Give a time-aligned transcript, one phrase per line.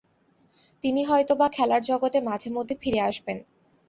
[0.83, 3.37] তিনি হয়তোবা খেলার জগতে মাঝে-মধ্যে ফিরে আসবেন।